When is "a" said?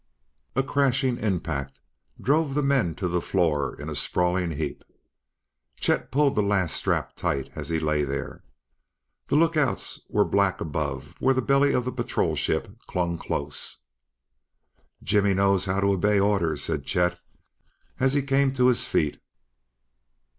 0.55-0.63, 3.87-3.93, 11.85-11.91